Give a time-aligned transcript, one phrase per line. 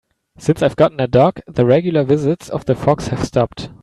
[0.39, 3.69] Since I've gotten a dog, the regular visits of the fox have stopped.